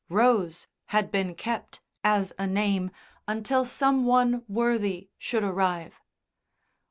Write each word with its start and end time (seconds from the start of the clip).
Rose 0.09 0.65
had 0.87 1.11
been 1.11 1.35
kept, 1.35 1.79
as 2.03 2.33
a 2.39 2.47
name, 2.47 2.89
until 3.27 3.63
some 3.63 4.07
one 4.07 4.43
worthy 4.47 5.11
should 5.19 5.43
arrive.... 5.43 6.01